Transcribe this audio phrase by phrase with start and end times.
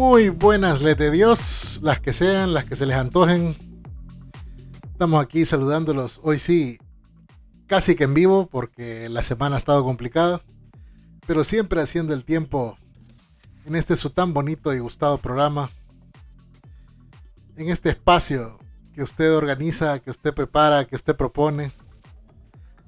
[0.00, 3.54] Muy buenas les de Dios, las que sean, las que se les antojen.
[4.92, 6.22] Estamos aquí saludándolos.
[6.24, 6.78] Hoy sí,
[7.66, 10.40] casi que en vivo, porque la semana ha estado complicada.
[11.26, 12.78] Pero siempre haciendo el tiempo
[13.66, 15.68] en este su tan bonito y gustado programa.
[17.56, 18.56] En este espacio
[18.94, 21.72] que usted organiza, que usted prepara, que usted propone.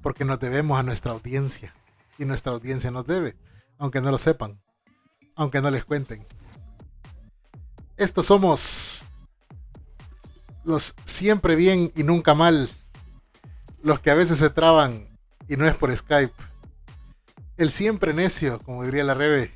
[0.01, 1.75] Porque nos debemos a nuestra audiencia.
[2.17, 3.37] Y nuestra audiencia nos debe,
[3.77, 4.59] aunque no lo sepan,
[5.35, 6.25] aunque no les cuenten.
[7.97, 9.05] Estos somos
[10.63, 12.69] los siempre bien y nunca mal.
[13.81, 15.07] Los que a veces se traban
[15.47, 16.33] y no es por Skype.
[17.57, 19.51] El siempre necio, como diría la Rebe.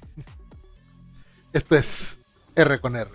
[1.54, 2.20] Esto es
[2.56, 3.10] R con R.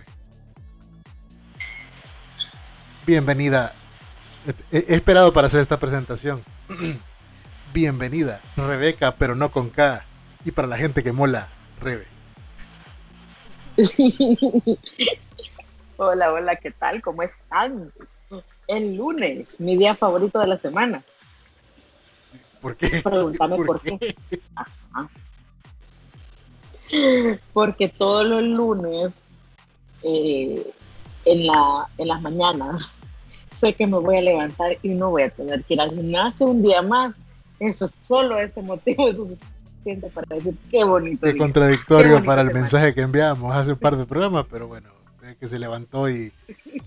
[3.07, 3.75] Bienvenida.
[4.73, 6.43] He esperado para hacer esta presentación.
[7.73, 10.05] Bienvenida, Rebeca, pero no con K.
[10.45, 11.49] Y para la gente que mola,
[11.81, 12.12] Rebe.
[15.97, 17.01] hola, hola, ¿qué tal?
[17.03, 17.93] ¿Cómo están?
[18.69, 21.03] El lunes, mi día favorito de la semana.
[22.61, 22.89] ¿Por qué?
[23.03, 23.99] Pregúntame por, qué.
[27.53, 29.31] Porque todos los lunes,
[30.03, 30.71] eh,
[31.25, 33.01] en, la, en las mañanas,
[33.51, 36.47] sé que me voy a levantar y no voy a tener que ir al gimnasio
[36.47, 37.19] un día más.
[37.59, 39.41] Eso, solo ese motivo es
[39.83, 41.27] suficiente para decir qué bonito.
[41.27, 44.91] Qué contradictorio para el mensaje que enviamos hace un par de programas, pero bueno,
[45.39, 46.33] que se levantó y,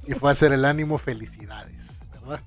[0.08, 2.42] y fue a hacer el ánimo, felicidades, ¿verdad?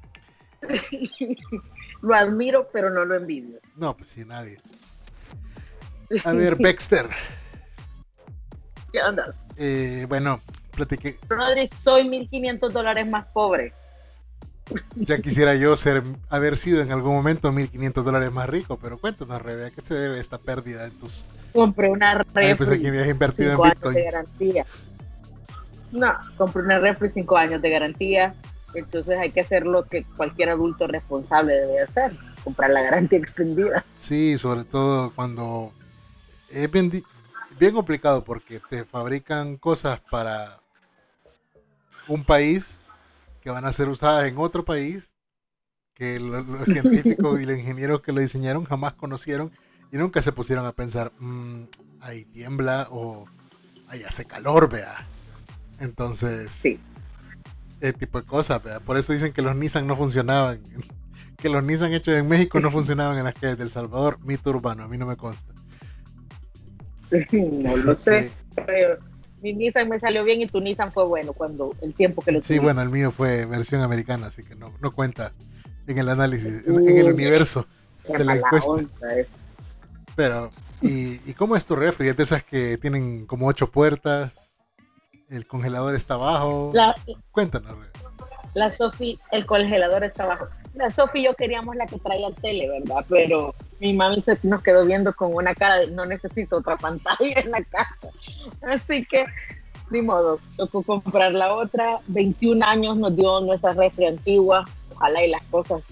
[2.03, 3.61] lo admiro, pero no lo envidio.
[3.77, 4.59] No, pues sí, nadie.
[6.25, 7.09] A ver, Baxter.
[8.93, 9.35] ¿Qué onda?
[9.57, 10.41] Eh, bueno,
[10.75, 11.19] platiqué.
[11.29, 13.73] Rodri, soy 1500 dólares más pobre.
[14.97, 19.41] Ya quisiera yo ser, haber sido en algún momento 1500 dólares más rico, pero cuéntanos,
[19.41, 21.25] Rebe, ¿a qué se debe esta pérdida en tus.
[21.53, 22.55] Compré una refri.
[22.55, 24.67] pues aquí invertido en de garantía.
[25.93, 28.35] No, compré una refri 5 años de garantía.
[28.75, 32.13] Entonces hay que hacer lo que cualquier adulto responsable debe hacer,
[32.45, 33.85] comprar la garantía extendida.
[33.97, 35.73] Sí, sobre todo cuando
[36.51, 36.93] es bien,
[37.59, 40.61] bien complicado porque te fabrican cosas para
[42.09, 42.79] un país
[43.49, 45.17] que van a ser usadas en otro país
[45.95, 49.51] que los, científicos y los ingenieros que lo diseñaron jamás conocieron
[49.91, 51.63] y nunca se pusieron a pensar, mmm,
[52.03, 53.25] ahí tiembla o
[53.87, 54.95] ahí hace calor, vea.
[55.81, 56.79] Entonces, sí.
[57.81, 60.61] ese tipo de cosas, por eso dicen que los Nissan no funcionaban,
[61.39, 64.83] que los Nissan hechos en México no funcionaban en las calles del Salvador, mito urbano,
[64.83, 65.55] a mí no me consta.
[67.33, 68.31] No lo sé,
[68.67, 68.99] pero
[69.43, 72.43] mi Nissan me salió bien y tu Nissan fue bueno cuando el tiempo que lo
[72.43, 75.33] Sí, bueno, el mío fue versión americana, así que no, no cuenta
[75.87, 77.67] en el análisis, en, el universo
[78.07, 78.73] de la encuesta.
[80.17, 80.51] Pero,
[80.83, 82.09] ¿y, ¿y cómo es tu refri?
[82.09, 84.49] ¿Es de esas que tienen como ocho puertas?
[85.31, 86.73] el congelador está abajo.
[87.31, 87.77] Cuéntanos.
[88.55, 90.47] La Sofi, el congelador está abajo.
[90.75, 93.05] La Sofi y yo queríamos la que traía tele, ¿verdad?
[93.09, 97.41] Pero mi mami se nos quedó viendo con una cara de no necesito otra pantalla
[97.41, 98.09] en la casa.
[98.63, 99.25] Así que,
[99.91, 101.99] ni modo, tocó comprar la otra.
[102.09, 104.65] 21 años nos dio nuestra refri antigua.
[104.95, 105.83] Ojalá y las cosas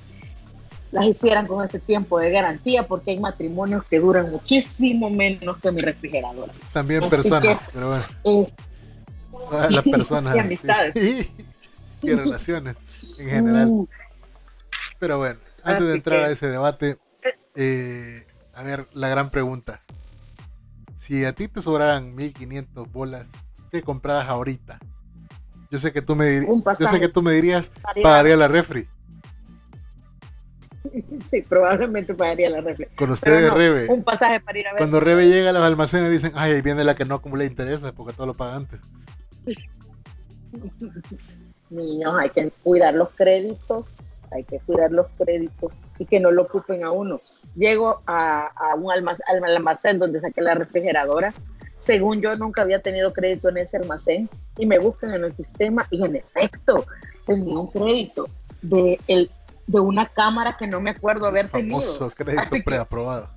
[0.92, 5.70] las hicieran con ese tiempo de garantía, porque hay matrimonios que duran muchísimo menos que
[5.72, 6.52] mi refrigeradora.
[6.72, 8.46] También personas, pero bueno
[9.70, 10.36] las personas.
[10.36, 11.32] y amistades.
[12.02, 12.76] Y, relaciones
[13.18, 13.68] en general.
[13.68, 13.88] Uh.
[14.98, 16.96] Pero bueno, antes de entrar a ese debate,
[17.54, 19.82] eh, a ver, la gran pregunta.
[20.96, 23.30] Si a ti te sobraran 1500 bolas,
[23.70, 24.78] ¿qué compraras ahorita?
[25.70, 28.88] Yo sé que tú me, dirías, yo sé que tú me dirías, pagaría la refri.
[31.28, 32.86] Sí, probablemente pagaría la refri.
[32.94, 33.88] Con ustedes, Rebe.
[33.88, 34.78] Un pasaje para ir a ver.
[34.78, 37.92] Cuando Rebe llega a los almacenes dicen, ay, ahí viene la que no acumula intereses
[37.92, 38.80] porque todo lo paga antes.
[41.70, 43.96] Niños, hay que cuidar los créditos,
[44.30, 47.20] hay que cuidar los créditos y que no lo ocupen a uno.
[47.54, 51.32] Llego a, un almacén, al almacén donde saqué la refrigeradora.
[51.78, 54.28] Según yo, nunca había tenido crédito en ese almacén
[54.58, 56.86] y me buscan en el sistema y en efecto,
[57.26, 58.28] tenía un crédito
[58.62, 59.30] de, el,
[59.66, 61.80] de una cámara que no me acuerdo haber tenido.
[61.80, 63.30] Famoso crédito preaprobado.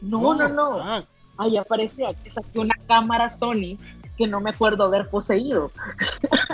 [0.00, 0.78] No, no, no.
[0.78, 1.02] Ah.
[1.38, 3.78] Ahí aparecía que saqué una cámara Sony
[4.16, 5.70] que no me acuerdo haber poseído.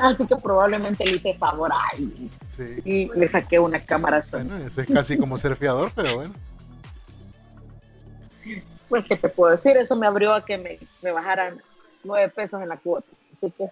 [0.02, 2.30] Así que probablemente le hice favor a alguien.
[2.84, 6.34] Y le saqué una cámara Bueno, eso es casi como ser fiador, pero bueno.
[8.88, 9.76] Pues, ¿qué te puedo decir?
[9.76, 11.60] Eso me abrió a que me, me bajaran
[12.04, 13.08] nueve pesos en la cuota.
[13.32, 13.68] Así que.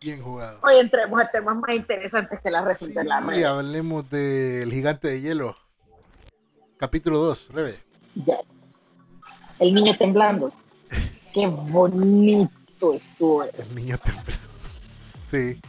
[0.00, 0.60] Bien jugado.
[0.62, 3.44] Hoy entremos a temas más interesantes que la resulta de la red.
[3.44, 5.56] hablemos del gigante de hielo.
[6.78, 7.78] Capítulo 2, Rebe.
[9.58, 10.52] El niño temblando.
[11.34, 13.42] qué bonito estuvo.
[13.42, 14.49] El niño tembloroso.
[15.30, 15.60] Sí,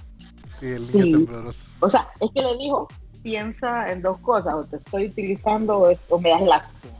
[0.59, 1.67] sí, el niño tembloroso.
[1.81, 2.87] O sea, es que le dijo,
[3.21, 6.93] piensa en dos cosas, o te estoy utilizando o, me das lástima.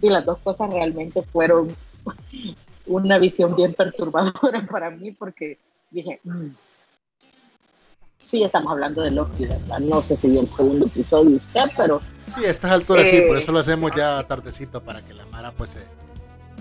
[0.00, 1.76] Y las dos cosas realmente fueron
[2.86, 5.58] una visión bien perturbadora para mí porque
[5.90, 6.48] dije, mm,
[8.24, 9.78] sí, estamos hablando de Loki, ¿verdad?
[9.80, 12.00] No sé si el segundo episodio usted, pero...
[12.34, 15.52] Sí, a estas alturas sí, por eso lo hacemos ya tardecito para que la Mara
[15.52, 15.76] pues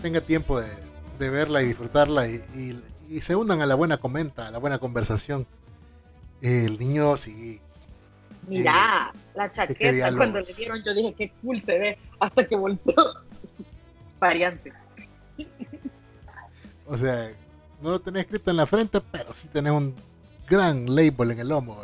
[0.01, 2.81] tenga tiempo de, verla y disfrutarla y,
[3.19, 5.45] se unan a la buena comenta, a la buena conversación.
[6.41, 7.59] El niño sí
[8.47, 12.95] Mira, la chaqueta, cuando le dieron, yo dije, qué cool se ve, hasta que volteó.
[14.19, 14.73] Variante.
[16.87, 17.31] O sea,
[17.81, 19.95] no lo tenés escrito en la frente, pero sí tenés un
[20.47, 21.81] gran label en el lomo.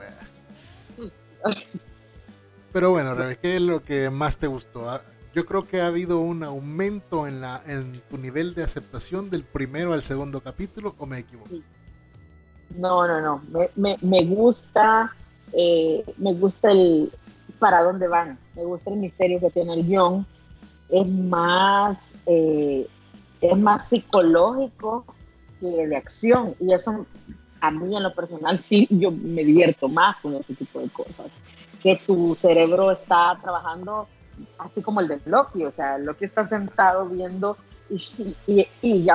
[2.73, 5.01] Pero bueno, ¿qué es lo que más te gustó?
[5.37, 9.43] Yo creo que ha habido un aumento en, la, en tu nivel de aceptación del
[9.43, 11.51] primero al segundo capítulo, ¿o me equivoco?
[12.75, 13.43] No, no, no.
[13.51, 15.15] Me, me, me gusta
[15.53, 17.11] eh, me gusta el
[17.59, 20.25] para dónde van, me gusta el misterio que tiene el guion,
[20.89, 22.87] es más, eh,
[23.39, 25.05] es más psicológico
[25.59, 26.55] que de acción.
[26.59, 27.05] Y eso
[27.61, 31.27] a mí en lo personal sí yo me divierto más con ese tipo de cosas,
[31.83, 34.07] que tu cerebro está trabajando
[34.57, 37.57] así como el de Loki, o sea, Loki está sentado viendo
[37.89, 39.07] y, y, y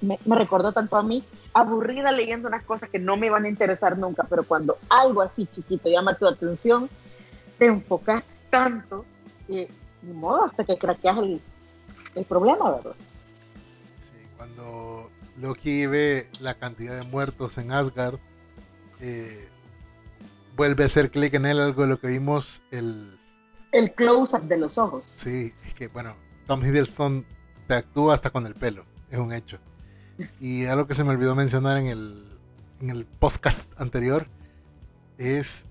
[0.00, 3.48] me, me recordó tanto a mí aburrida leyendo unas cosas que no me van a
[3.48, 6.88] interesar nunca, pero cuando algo así chiquito llama tu atención,
[7.58, 9.04] te enfocas tanto
[9.46, 9.68] que
[10.02, 11.40] ni modo hasta que craqueas el,
[12.14, 12.94] el problema, ¿verdad?
[13.98, 18.18] Sí, cuando Loki ve la cantidad de muertos en Asgard,
[19.00, 19.48] eh,
[20.56, 23.19] vuelve a hacer clic en él algo de lo que vimos el...
[23.72, 25.04] El close-up de los ojos.
[25.14, 27.24] Sí, es que bueno, Tom Hiddleston
[27.66, 29.58] te actúa hasta con el pelo, es un hecho.
[30.40, 32.38] Y algo que se me olvidó mencionar en el,
[32.80, 34.26] en el podcast anterior
[35.18, 35.66] es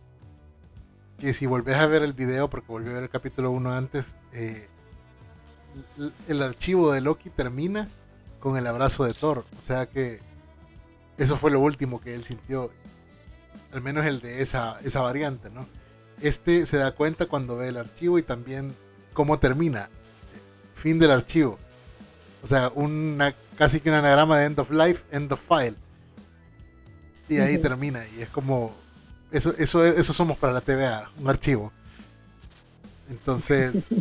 [1.19, 4.15] que si volvés a ver el video, porque volví a ver el capítulo 1 antes,
[4.31, 4.67] eh,
[6.27, 7.89] el, archivo de Loki termina
[8.39, 9.45] con el abrazo de Thor.
[9.57, 10.21] O sea que
[11.17, 12.71] eso fue lo último que él sintió.
[13.71, 15.67] Al menos el de esa, esa variante, ¿no?
[16.21, 18.75] Este se da cuenta cuando ve el archivo y también
[19.13, 19.89] cómo termina.
[20.73, 21.59] Fin del archivo.
[22.41, 25.75] O sea, una, casi que un anagrama de end of life, end of file.
[27.27, 28.03] Y ahí termina.
[28.17, 28.75] Y es como.
[29.31, 31.71] Eso, eso, eso somos para la TVA, un archivo.
[33.09, 33.89] Entonces.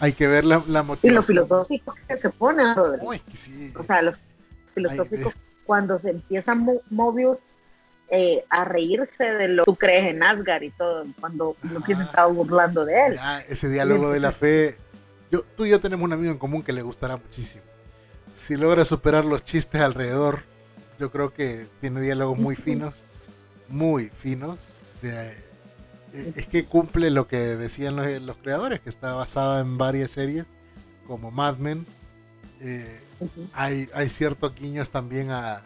[0.00, 1.12] hay que ver la, la motivación.
[1.12, 4.16] Y los filosóficos que se ponen, O sea, los
[4.74, 7.38] filosóficos, cuando se empiezan Mobius
[8.10, 11.94] eh, a reírse de lo que tú crees en Asgard y todo, cuando lo que
[11.94, 13.18] se estaba burlando de él.
[13.48, 14.76] ese diálogo de la fe
[15.30, 17.64] yo, tú y yo tenemos un amigo en común que le gustará muchísimo.
[18.34, 20.44] Si logra superar los chistes alrededor,
[20.98, 23.08] yo creo que tiene diálogos muy finos,
[23.68, 24.58] muy finos.
[25.02, 25.44] Eh,
[26.34, 30.46] es que cumple lo que decían los, creadores, que está basada en varias series,
[31.06, 31.86] como Mad Men.
[32.60, 33.00] Eh,
[33.52, 35.62] hay, hay ciertos guiños también a,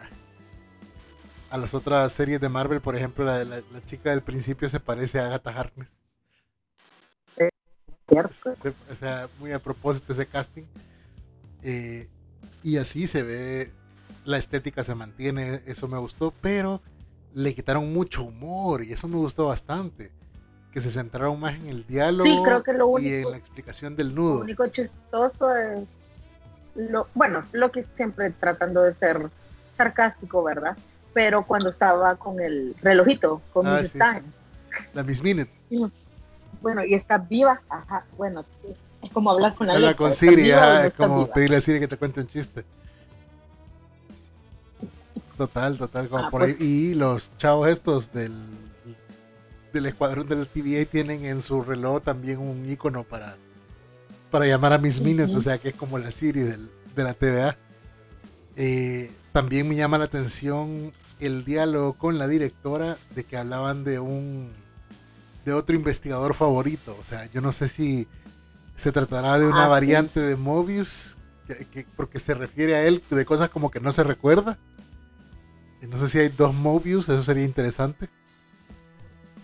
[1.53, 4.81] a las otras series de Marvel, por ejemplo, la, la, la chica del principio se
[4.81, 6.01] parece a Agatha Harkness.
[8.91, 10.65] O sea, muy a propósito ese casting.
[11.63, 12.09] Eh,
[12.63, 13.71] y así se ve,
[14.25, 16.81] la estética se mantiene, eso me gustó, pero
[17.35, 20.11] le quitaron mucho humor y eso me gustó bastante.
[20.71, 24.37] Que se centraron más en el diálogo y en la explicación del nudo.
[24.37, 25.87] Lo único chistoso es,
[26.77, 29.29] lo, bueno, lo que siempre tratando de ser
[29.77, 30.79] sarcástico, ¿verdad?
[31.15, 33.95] Pero cuando estaba con el relojito, con ah, Miss
[34.95, 35.51] La Miss Minute
[36.63, 40.95] bueno, y está viva, ajá, bueno, es, como hablar con la Habla con Siri, es
[40.95, 42.65] como pedirle a Siri que te cuente un chiste.
[45.37, 46.55] Total, total, como ah, por ahí.
[46.55, 46.69] Pues.
[46.69, 48.33] Y los chavos estos del,
[49.73, 53.37] del escuadrón del TVA tienen en su reloj también un icono para,
[54.31, 57.15] para llamar a Miss Minute, o sea que es como la Siri del, de la
[57.15, 57.57] TVA.
[58.55, 60.93] Eh, también me llama la atención
[61.27, 64.53] el diálogo con la directora de que hablaban de un
[65.45, 66.97] de otro investigador favorito.
[67.01, 68.07] O sea, yo no sé si
[68.75, 73.25] se tratará de una ah, variante de Mobius, que, porque se refiere a él de
[73.25, 74.59] cosas como que no se recuerda.
[75.81, 78.09] No sé si hay dos Mobius, eso sería interesante.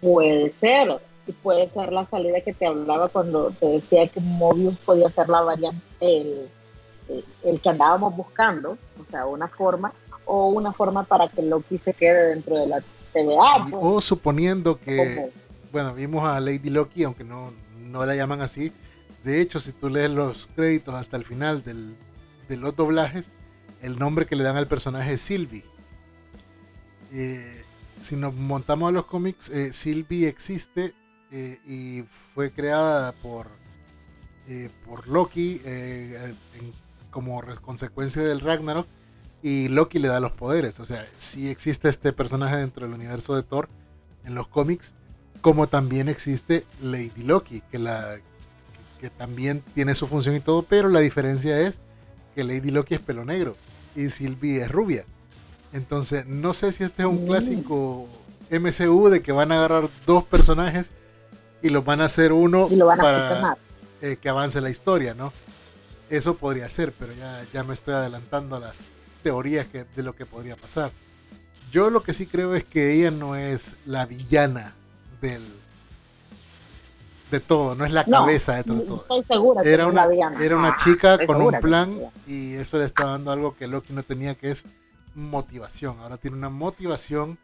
[0.00, 4.78] Puede ser, y puede ser la salida que te hablaba cuando te decía que Mobius
[4.78, 6.49] podía ser la variante, el,
[7.42, 9.92] el, que andábamos buscando, o sea, una forma,
[10.28, 12.80] o una forma para que Loki se quede dentro de la
[13.12, 13.66] TVA.
[13.70, 13.82] Pues.
[13.82, 15.32] o suponiendo que
[15.73, 18.73] bueno, vimos a Lady Loki, aunque no, no la llaman así.
[19.25, 21.97] De hecho, si tú lees los créditos hasta el final del,
[22.49, 23.37] de los doblajes,
[23.82, 25.64] el nombre que le dan al personaje es Sylvie.
[27.12, 27.64] Eh,
[28.00, 30.94] si nos montamos a los cómics, eh, Sylvie existe
[31.30, 32.04] eh, y
[32.35, 33.49] fue creada por,
[34.87, 35.61] por Loki
[37.11, 38.87] como consecuencia del Ragnarok
[39.42, 40.80] y Loki le da los poderes.
[40.80, 43.68] O sea, si existe este personaje dentro del universo de Thor
[44.25, 44.95] en los cómics,
[45.40, 48.18] como también existe Lady Loki, que, la,
[49.00, 51.80] que, también tiene su función y todo, pero la diferencia es
[52.35, 53.57] que Lady Loki es pelo negro
[53.95, 55.04] y Sylvie es rubia.
[55.73, 57.26] Entonces, no sé si este es un mm.
[57.26, 58.09] clásico
[58.50, 60.92] MCU de que van a agarrar dos personajes
[61.62, 63.57] y los van a hacer uno para
[64.00, 65.33] eh, que avance la historia, ¿no?
[66.09, 68.90] Eso podría ser, pero ya, ya me estoy adelantando a las
[69.22, 70.92] teorías que, de lo que podría pasar.
[71.70, 74.75] Yo lo que sí creo es que ella no es la villana
[75.20, 75.42] del
[77.30, 78.96] de todo, no es la cabeza de todo.
[78.96, 80.06] Estoy segura era, una,
[80.40, 81.94] era una chica con un plan
[82.26, 84.66] y eso le está dando algo que Loki no tenía, que es
[85.14, 85.98] motivación.
[86.00, 87.38] Ahora tiene una motivación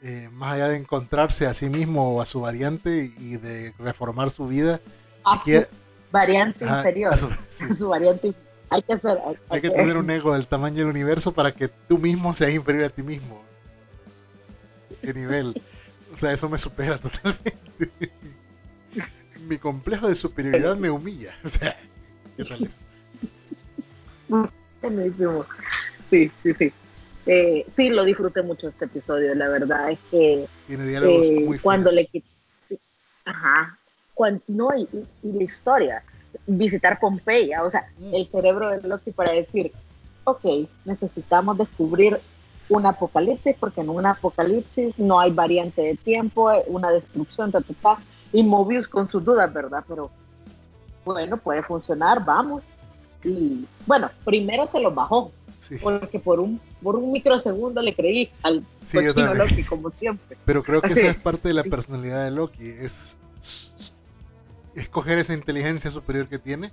[0.00, 4.30] eh, más allá de encontrarse a sí mismo o a su variante y de reformar
[4.30, 4.80] su vida.
[5.24, 5.66] A su
[6.10, 7.12] variante inferior.
[7.12, 8.32] A su, variante
[8.70, 11.98] hay que, hacer, hay, que tener un ego del tamaño del universo para que tú
[11.98, 13.42] mismo seas inferior a ti mismo.
[15.02, 15.62] ¿Qué nivel?
[16.12, 17.56] O sea, eso me supera totalmente.
[19.40, 21.34] Mi complejo de superioridad me humilla.
[21.44, 21.76] O sea,
[22.36, 22.84] ¿qué tal es?
[26.10, 26.72] Sí, sí, sí.
[27.26, 29.34] Eh, sí, lo disfruté mucho este episodio.
[29.34, 30.46] La verdad es que.
[30.66, 32.08] Tiene diálogos eh, muy Cuando le
[33.24, 33.78] Ajá.
[34.14, 34.88] Cuando, no, y,
[35.22, 36.02] la historia.
[36.48, 37.62] Visitar Pompeya.
[37.62, 38.14] O sea, mm.
[38.14, 39.72] el cerebro de Loki para decir:
[40.24, 40.44] Ok,
[40.84, 42.18] necesitamos descubrir
[42.68, 47.62] un apocalipsis, porque en un apocalipsis no hay variante de tiempo, una destrucción, ta,
[48.32, 49.84] y Mobius con sus dudas, ¿verdad?
[49.88, 50.10] Pero
[51.04, 52.62] bueno, puede funcionar, vamos.
[53.24, 55.32] Y bueno, primero se lo bajó,
[55.82, 60.36] porque por un, por un microsegundo le creí al cochino Loki, como siempre.
[60.44, 63.18] Pero creo que eso es parte de la personalidad de Loki, es
[64.80, 66.70] escoger esa inteligencia superior que tiene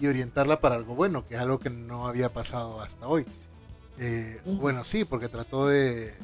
[0.00, 3.26] y orientarla para algo bueno, que es algo que no había pasado hasta hoy.
[3.98, 6.14] Eh, bueno, sí, porque trató de,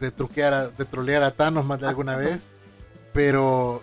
[0.00, 2.48] de truquear, de trolear a Thanos más de alguna vez,
[3.12, 3.82] pero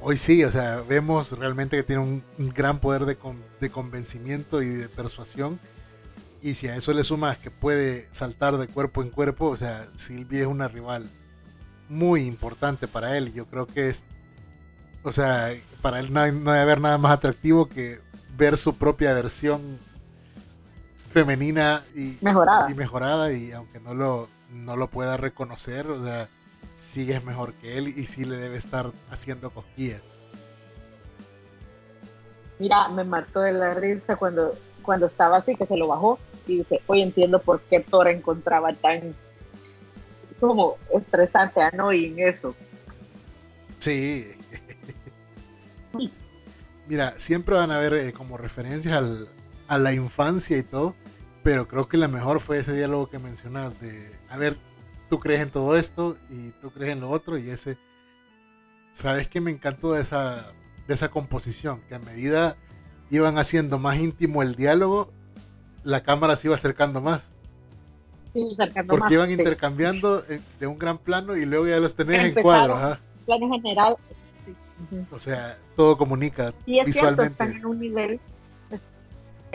[0.00, 3.16] hoy sí, o sea, vemos realmente que tiene un, gran poder de,
[3.60, 5.60] de, convencimiento y de persuasión.
[6.42, 9.88] Y si a eso le sumas que puede saltar de cuerpo en cuerpo, o sea,
[9.94, 11.10] Sylvie es una rival
[11.88, 13.32] muy importante para él.
[13.32, 14.04] Yo creo que es,
[15.04, 15.50] o sea,
[15.82, 18.00] para él no, hay, no debe haber nada más atractivo que
[18.36, 19.78] ver su propia versión
[21.08, 22.70] femenina y mejorada.
[22.70, 26.28] y mejorada y aunque no lo, no lo pueda reconocer, o sea,
[26.72, 30.02] sí es mejor que él y sí le debe estar haciendo cosquillas.
[32.58, 36.58] Mira, me mató de la risa cuando, cuando estaba así, que se lo bajó y
[36.58, 39.14] dice, hoy entiendo por qué Thor encontraba tan
[40.40, 42.54] como estresante a en eso.
[43.78, 44.32] Sí.
[46.86, 49.28] Mira, siempre van a haber eh, como referencias al,
[49.68, 50.94] a la infancia y todo,
[51.42, 54.56] pero creo que la mejor fue ese diálogo que mencionas de, a ver,
[55.08, 57.78] tú crees en todo esto y tú crees en lo otro y ese,
[58.92, 60.52] ¿sabes qué me encantó de esa,
[60.86, 61.80] de esa composición?
[61.88, 62.56] Que a medida
[63.10, 65.12] iban haciendo más íntimo el diálogo,
[65.82, 67.32] la cámara se iba acercando más.
[68.88, 72.98] Porque iban intercambiando de un gran plano y luego ya los tenés en cuadros.
[73.26, 73.96] Plano general.
[75.10, 77.34] O sea, todo comunica y es visualmente.
[77.34, 78.20] Cierto, están en un nivel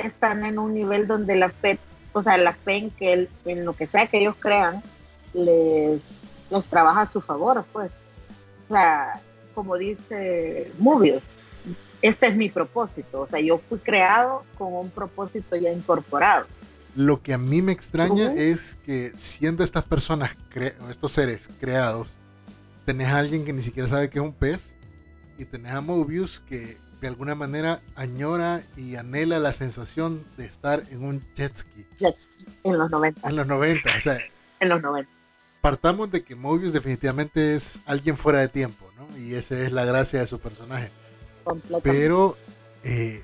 [0.05, 1.79] están en un nivel donde la fe,
[2.13, 4.81] o sea, la fe en que en lo que sea que ellos crean,
[5.33, 6.01] les,
[6.49, 7.91] les trabaja a su favor, pues.
[8.69, 9.21] O sea,
[9.53, 11.23] como dice Mobius,
[12.01, 16.45] este es mi propósito, o sea, yo fui creado con un propósito ya incorporado.
[16.95, 20.35] Lo que a mí me extraña es que siendo estas personas,
[20.89, 22.17] estos seres creados,
[22.85, 24.75] tenés a alguien que ni siquiera sabe que es un pez
[25.39, 30.83] y tenés a Mobius que de alguna manera añora y anhela la sensación de estar
[30.91, 31.87] en un jet ski.
[31.97, 33.27] Jet ski, en los 90.
[33.27, 34.17] En los 90, o sea.
[34.59, 35.09] En los 90.
[35.61, 39.17] Partamos de que Mobius definitivamente es alguien fuera de tiempo, ¿no?
[39.17, 40.91] Y esa es la gracia de su personaje.
[41.81, 42.37] Pero
[42.83, 43.23] eh,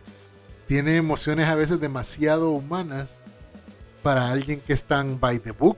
[0.65, 3.19] tiene emociones a veces demasiado humanas
[4.01, 5.77] para alguien que es tan by the book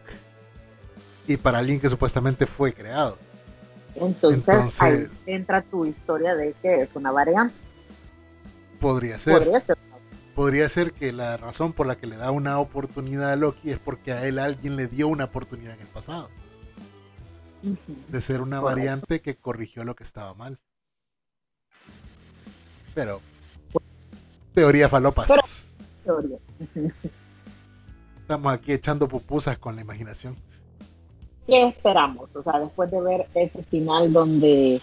[1.26, 3.18] y para alguien que supuestamente fue creado.
[4.00, 7.56] Entonces, ahí entra tu historia de que es una variante.
[8.80, 9.50] Podría ser.
[10.36, 10.94] Podría ser.
[10.94, 14.26] que la razón por la que le da una oportunidad a Loki es porque a
[14.26, 16.30] él alguien le dio una oportunidad en el pasado.
[18.08, 20.60] De ser una variante que corrigió lo que estaba mal.
[22.94, 23.20] Pero,
[24.54, 25.66] teoría falopas.
[26.04, 26.38] teoría.
[28.22, 30.36] Estamos aquí echando pupusas con la imaginación.
[31.48, 32.30] ¿Qué esperamos?
[32.36, 34.82] O sea, después de ver ese final donde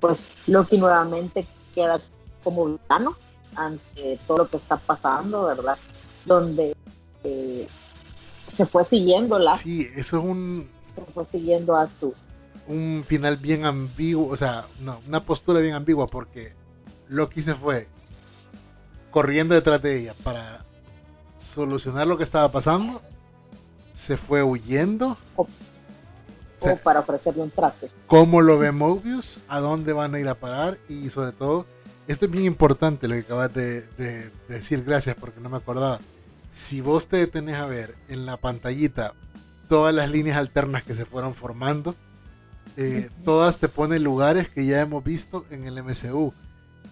[0.00, 2.00] pues Loki nuevamente queda
[2.42, 3.16] como villano
[3.54, 5.78] ante todo lo que está pasando, ¿verdad?
[6.24, 6.76] Donde
[7.24, 7.68] eh,
[8.48, 9.52] se fue siguiendo la...
[9.52, 10.68] Sí, eso es un...
[10.94, 12.14] Se fue siguiendo a su...
[12.66, 16.52] Un final bien ambiguo, o sea, no, una postura bien ambigua porque
[17.08, 17.86] Loki se fue
[19.10, 20.64] corriendo detrás de ella para
[21.36, 23.02] solucionar lo que estaba pasando,
[23.92, 25.16] se fue huyendo.
[25.36, 25.46] O,
[26.82, 27.88] para ofrecerle un trato.
[28.06, 29.40] ¿Cómo lo ve Mobius?
[29.48, 30.78] ¿A dónde van a ir a parar?
[30.88, 31.66] Y sobre todo,
[32.08, 36.00] esto es bien importante lo que acabas de, decir, gracias porque no me acordaba.
[36.50, 39.14] Si vos te detenés a ver en la pantallita
[39.68, 41.94] todas las líneas alternas que se fueron formando,
[42.76, 46.32] eh, todas te ponen lugares que ya hemos visto en el MCU.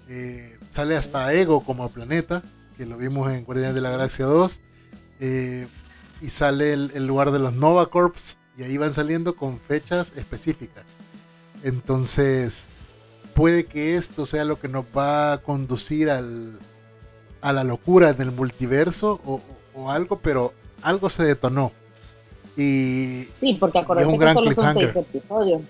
[0.08, 2.42] Eh, sale hasta Ego como planeta,
[2.76, 4.60] que lo vimos en Guardianes de la Galaxia 2.
[5.20, 5.68] Eh,
[6.20, 10.84] y sale el, lugar de los Nova Corps y ahí van saliendo con fechas específicas.
[11.62, 12.68] Entonces,
[13.34, 16.58] puede que esto sea lo que nos va a conducir al,
[17.40, 21.72] a la locura del multiverso o, algo, pero algo se detonó.
[22.56, 25.62] Y, sí, porque acuérdate que solo son seis episodios.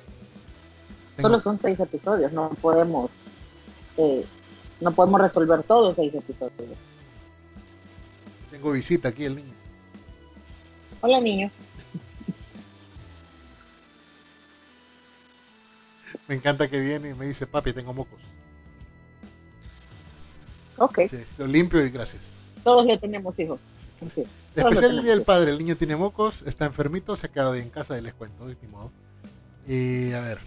[1.20, 3.10] Solo son seis episodios, no podemos
[3.96, 4.26] eh,
[4.80, 6.76] no podemos resolver todos seis episodios.
[8.50, 9.54] Tengo visita aquí el niño.
[11.00, 11.50] Hola niño.
[16.28, 18.20] Me encanta que viene y me dice, papi, tengo mocos.
[20.78, 21.00] Ok.
[21.38, 22.34] lo limpio y gracias.
[22.62, 23.60] Todos le tenemos hijos.
[24.54, 27.70] Especial el día del padre, el niño tiene mocos, está enfermito, se ha quedado en
[27.70, 28.90] casa y les cuento, de modo.
[29.66, 30.38] Y a ver.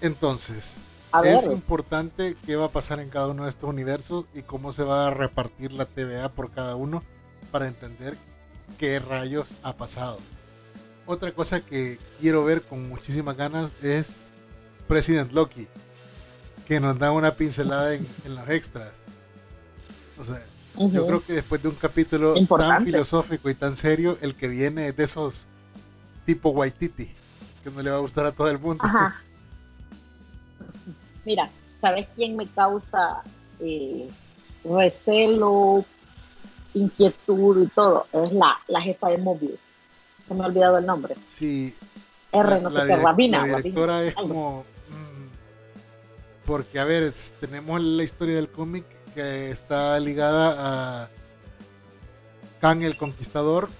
[0.00, 0.80] Entonces,
[1.24, 4.84] es importante qué va a pasar en cada uno de estos universos y cómo se
[4.84, 7.02] va a repartir la TVA por cada uno
[7.50, 8.18] para entender
[8.78, 10.18] qué rayos ha pasado.
[11.06, 14.34] Otra cosa que quiero ver con muchísimas ganas es
[14.88, 15.68] President Loki,
[16.66, 19.04] que nos da una pincelada en, los extras.
[20.18, 20.44] O sea,
[20.76, 24.88] yo creo que después de un capítulo tan filosófico y tan serio, el que viene
[24.88, 25.46] es de esos
[26.24, 27.08] tipo Waititi,
[27.62, 28.82] que no le va a gustar a todo el mundo.
[31.24, 33.22] Mira, ¿sabes quién me causa
[33.60, 34.08] eh,
[34.64, 35.84] recelo,
[36.74, 38.06] inquietud y todo?
[38.12, 39.65] Es la, la jefa de Mobius.
[40.26, 41.14] Se me ha olvidado el nombre.
[41.24, 41.74] Sí.
[42.32, 43.46] R, no sé qué, Rabina.
[43.46, 44.64] La directora es como.
[44.88, 45.28] Mm,
[46.44, 48.84] porque, a ver, tenemos la historia del cómic
[49.14, 51.10] que está ligada a
[52.60, 53.70] Kang el Conquistador,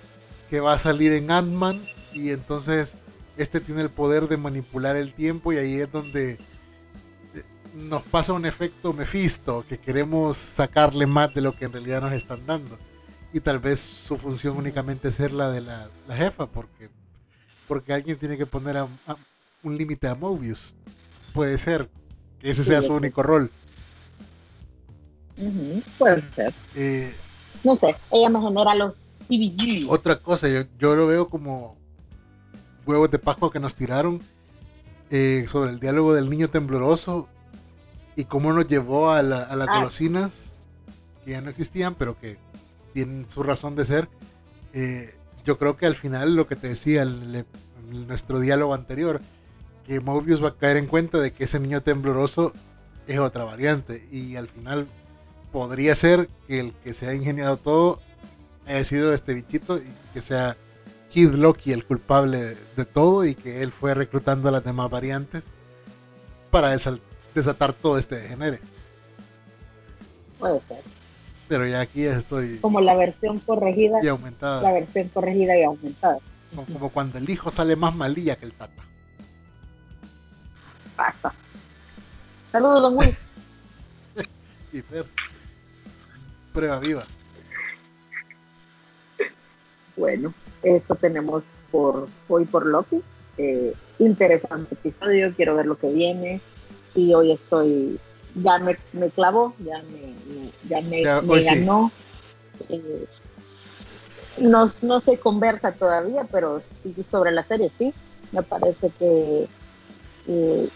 [0.48, 2.96] que va a salir en Ant-Man, y entonces
[3.36, 6.38] este tiene el poder de manipular el tiempo, y ahí es donde
[7.74, 12.12] nos pasa un efecto Mephisto, que queremos sacarle más de lo que en realidad nos
[12.12, 12.78] están dando.
[13.36, 16.88] Y tal vez su función únicamente ser la de la, jefa, porque,
[17.68, 18.82] porque alguien tiene que poner
[19.62, 20.74] un límite a Mobius.
[21.34, 21.90] Puede ser
[22.38, 23.50] que ese sea su único rol.
[25.98, 26.54] puede ser.
[26.74, 27.14] Eh,
[27.62, 28.94] no sé, ella me genera los
[29.90, 31.76] Otra cosa, yo, lo veo como
[32.86, 34.22] huevos de Pascua que nos tiraron
[35.10, 37.28] eh, sobre el diálogo del niño tembloroso
[38.16, 39.78] y cómo nos llevó a, las ah.
[39.78, 40.54] golosinas
[41.26, 42.38] que ya no existían, pero que
[42.96, 44.08] tienen su razón de ser.
[44.72, 47.44] Eh, yo creo que al final lo que te decía en,
[48.08, 49.20] nuestro diálogo anterior,
[49.86, 52.54] que Mobius va a caer en cuenta de que ese niño tembloroso
[53.06, 54.88] es otra variante y al final
[55.52, 58.00] podría ser que el que se ha ingeniado todo
[58.66, 60.56] haya sido este bichito y que sea
[61.10, 65.52] Kid Loki el culpable de, todo y que él fue reclutando a las demás variantes
[66.50, 66.74] para
[67.34, 68.58] desatar todo este degenere.
[70.38, 70.95] Puede ser.
[71.48, 72.58] Pero ya aquí estoy.
[72.58, 73.98] Como la versión corregida.
[74.02, 74.62] Y aumentada.
[74.62, 76.18] La versión corregida y aumentada.
[76.54, 78.82] Como, cuando el hijo sale más malilla que el tata.
[80.96, 81.32] Pasa.
[82.46, 83.16] Saludos, don Will.
[84.72, 85.06] y Fer.
[86.52, 87.06] Prueba viva.
[89.96, 90.32] Bueno,
[90.62, 93.02] eso tenemos por hoy por Loki.
[93.38, 96.40] Eh, interesante episodio, quiero ver lo que viene
[96.96, 98.00] sí, hoy estoy,
[98.34, 100.14] ya me, me clavó, ya me,
[100.68, 101.90] ya me, ganó.
[102.68, 103.06] Eh,
[104.38, 107.92] no, no se conversa todavía, pero sí, sobre la serie sí,
[108.32, 109.48] me parece que,
[110.28, 110.68] eh,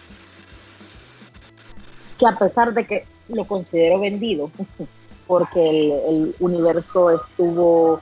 [2.18, 4.50] que a pesar de que lo considero vendido,
[5.26, 5.68] porque
[6.08, 8.00] el, universo estuvo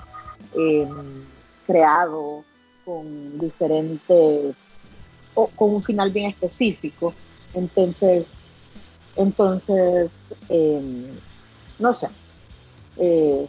[0.54, 1.24] em,
[1.66, 2.44] creado
[2.84, 4.56] con diferentes,
[5.34, 7.14] o con un final bien específico,
[7.54, 8.26] entonces,
[9.16, 11.04] entonces, em,
[11.78, 12.08] no sé,
[12.96, 13.48] eh,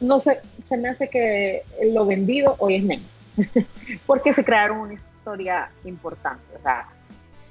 [0.00, 1.62] no sé, se me hace que
[1.92, 3.06] lo vendido hoy es menos,
[4.06, 6.88] porque se crearon una historia importante, o sea,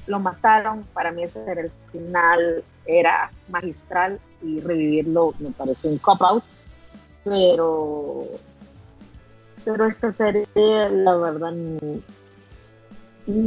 [0.07, 5.97] lo mataron, para mí ese era el final, era magistral y revivirlo me pareció un
[5.97, 6.43] cop-out,
[7.23, 8.25] pero,
[9.65, 12.01] pero esta serie, la verdad, no,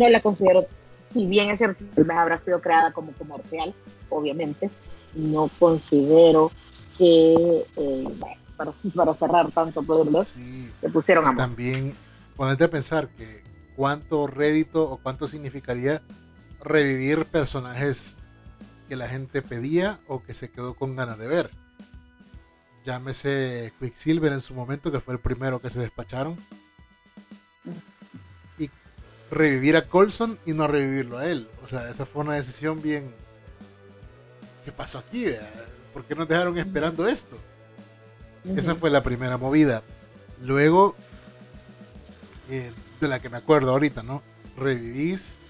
[0.09, 0.67] la considero,
[1.11, 3.75] si bien es cierto, tal vez habrá sido creada como comercial,
[4.11, 4.71] obviamente,
[5.15, 6.51] no considero
[6.99, 8.09] que, eh,
[8.57, 10.25] para, para, cerrar tanto, ¿verdad?
[10.25, 11.37] Sí, le pusieron amor.
[11.37, 11.95] También,
[12.37, 13.43] ponerte a pensar que
[13.77, 16.03] cuánto rédito o cuánto significaría
[16.61, 18.19] revivir personajes
[18.89, 21.51] que la gente pedía o que se quedó con ganas de ver.
[22.85, 26.37] Llámese Quicksilver en su momento, que fue el primero que se despacharon.
[28.59, 28.71] Y
[29.31, 31.49] revivir a Colson y no revivirlo a él.
[31.63, 33.15] O sea, esa fue una decisión bien...
[34.71, 35.27] ¿Qué pasó aquí?
[35.93, 37.37] ¿Por qué nos dejaron esperando esto?
[38.55, 39.83] Esa fue la primera movida.
[40.39, 40.95] Luego,
[42.49, 44.23] eh, de la que me acuerdo ahorita, ¿no?
[44.57, 45.41] Revivís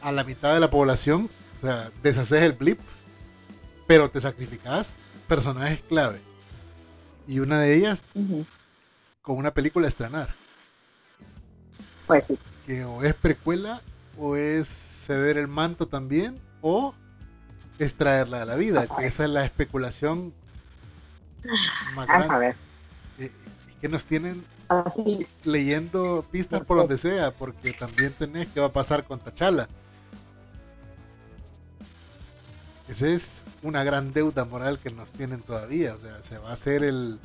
[0.00, 2.78] a la mitad de la población, o sea, deshaces el blip,
[3.88, 4.96] pero te sacrificas
[5.26, 6.20] personajes clave.
[7.26, 8.04] Y una de ellas
[9.22, 10.36] con una película a estrenar.
[12.06, 12.38] Pues sí.
[12.64, 13.82] Que o es precuela,
[14.18, 16.94] o es ceder el manto también, o
[17.78, 18.86] es traerla a la vida.
[18.86, 20.32] Que esa es la especulación
[21.94, 22.34] más grande.
[22.34, 22.56] A ver.
[23.18, 23.30] Eh,
[23.80, 24.44] que nos tienen
[25.44, 29.68] leyendo pistas por donde sea, porque también tenés que va a pasar con Tachala.
[32.88, 35.94] Esa es una gran deuda moral que nos tienen todavía.
[35.94, 37.18] O sea, se va a hacer el,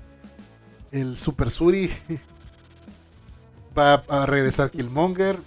[0.91, 1.89] el Super Suri.
[3.77, 5.39] va a regresar Killmonger.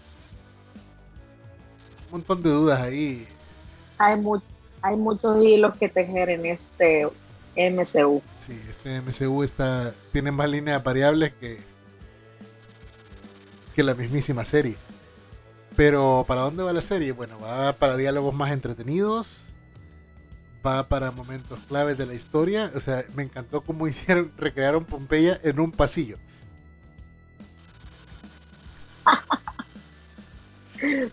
[2.17, 3.27] Montón de dudas ahí.
[3.99, 4.23] Hay,
[4.83, 7.07] hay muchos hilos que tejer en este
[7.57, 8.23] MCU.
[8.37, 11.59] Sí, este MCU está, tiene más líneas variables que,
[13.75, 14.77] que la mismísima serie.
[15.77, 17.13] Pero ¿para dónde va la serie?
[17.13, 19.47] Bueno, va para diálogos más entretenidos
[20.67, 22.73] va para momentos claves de la historia.
[22.75, 26.19] O sea, me encantó cómo hicieron, recrearon Pompeya en un pasillo.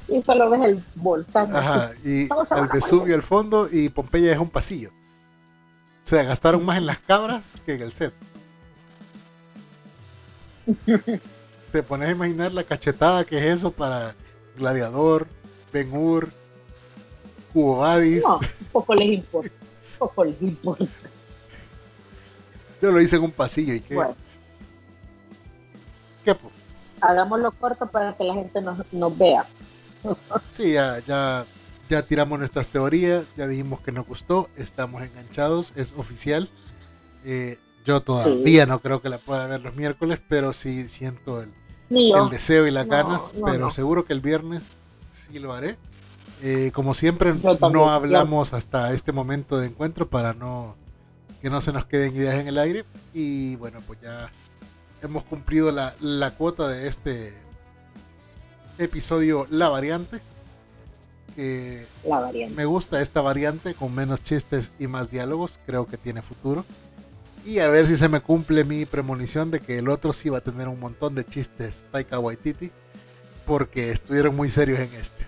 [0.08, 1.56] Y solo ves el volcán.
[1.56, 2.24] Ajá, y
[2.58, 4.90] el Vesubio al fondo y Pompeya es un pasillo.
[4.90, 8.14] O sea, gastaron más en las cabras que en el set.
[11.72, 14.16] Te pones a imaginar la cachetada que es eso para
[14.56, 15.28] Gladiador,
[15.72, 16.30] Ben Hur,
[17.54, 18.40] no,
[18.72, 19.52] poco les importa.
[20.00, 20.86] Poco les importa.
[22.82, 24.02] Yo lo hice en un pasillo y qué.
[26.26, 26.36] ¿Qué?
[27.00, 29.46] Hagámoslo corto para que la gente nos, vea.
[30.52, 31.46] sí, ya, ya,
[31.90, 36.50] ya tiramos nuestras teorías, ya dijimos que nos gustó, estamos enganchados, es oficial.
[37.26, 41.54] Eh, yo todavía no creo que la pueda ver los miércoles, pero sí siento el,
[41.90, 44.70] el deseo y las ganas, pero seguro que el viernes
[45.12, 45.78] sí lo haré.
[46.42, 47.34] Eh, como siempre,
[47.72, 50.76] no hablamos hasta este momento de encuentro para no
[51.42, 52.86] que no se nos queden ideas en el aire.
[53.14, 54.32] Y bueno, pues ya
[55.02, 57.34] hemos cumplido la, la cuota de este
[58.78, 60.22] episodio La Variante.
[62.06, 62.56] la variante.
[62.56, 65.60] Me gusta esta variante con menos chistes y más diálogos.
[65.66, 66.66] Creo que tiene futuro.
[67.46, 70.38] Y a ver si se me cumple mi premonición de que el otro sí va
[70.38, 72.72] a tener un montón de chistes Taika Waititi.
[73.46, 75.26] Porque estuvieron muy serios en este.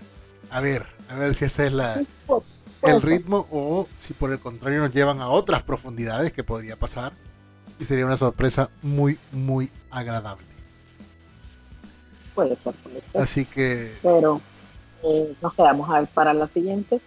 [0.50, 2.02] A ver, a ver si ese es la,
[2.82, 7.12] el ritmo o si por el contrario nos llevan a otras profundidades que podría pasar
[7.78, 10.55] y sería una sorpresa muy, muy agradable.
[12.36, 13.20] Puede ser, puede ser.
[13.20, 13.98] Así que...
[14.02, 14.40] Pero
[15.02, 17.00] eh, nos quedamos a ver para la siguiente.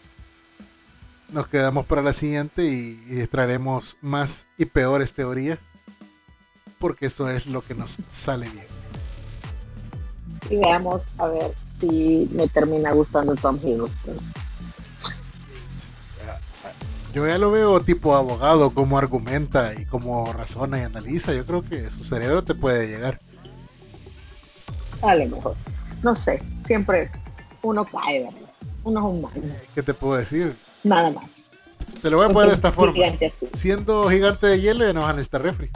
[1.29, 5.59] Nos quedamos para la siguiente y, y traeremos más y peores teorías
[6.79, 8.65] porque eso es lo que nos sale bien.
[10.49, 14.17] Y veamos a ver si me termina gustando Tom Hiddleston.
[17.13, 21.33] Yo ya lo veo tipo abogado, como argumenta y como razona y analiza.
[21.33, 23.19] Yo creo que su cerebro te puede llegar.
[25.01, 25.55] Dale, mejor.
[26.03, 27.09] No sé, siempre
[27.61, 28.49] uno cae, ¿verdad?
[28.83, 29.55] Uno es humano.
[29.75, 30.55] ¿Qué te puedo decir?
[30.83, 31.45] Nada más.
[32.01, 33.03] Te lo voy a poner de esta forma.
[33.53, 35.69] Siendo gigante de hielo ya no van a estar refri.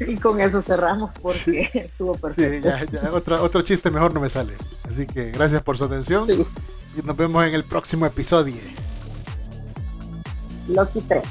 [0.00, 2.70] Y con eso cerramos porque estuvo perfecto.
[2.70, 4.54] Sí, ya, otro chiste mejor no me sale.
[4.84, 8.54] Así que gracias por su atención y nos vemos en el próximo episodio.
[10.68, 11.22] Loki 3.